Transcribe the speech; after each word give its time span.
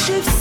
больше 0.00 0.22
всего. 0.22 0.39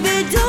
We 0.00 0.22
do 0.30 0.47